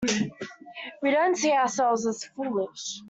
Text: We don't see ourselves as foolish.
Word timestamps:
We 1.03 1.11
don't 1.11 1.35
see 1.37 1.51
ourselves 1.51 2.07
as 2.07 2.23
foolish. 2.25 2.99